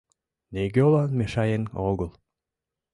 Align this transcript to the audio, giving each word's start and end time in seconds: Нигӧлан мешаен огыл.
Нигӧлан 0.53 1.11
мешаен 1.19 1.63
огыл. 1.89 2.11